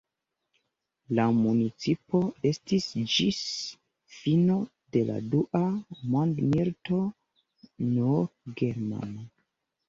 [1.17, 3.41] La municipo estis ĝis
[4.15, 4.55] fino
[4.97, 5.61] de la dua
[6.15, 7.03] mondmilito
[7.99, 8.25] nur
[8.65, 9.29] germana.